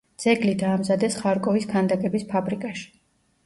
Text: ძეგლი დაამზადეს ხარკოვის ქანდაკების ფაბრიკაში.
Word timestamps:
ძეგლი 0.21 0.53
დაამზადეს 0.61 1.19
ხარკოვის 1.21 1.69
ქანდაკების 1.77 2.29
ფაბრიკაში. 2.35 2.93